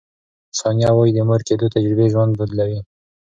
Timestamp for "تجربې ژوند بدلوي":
1.75-2.79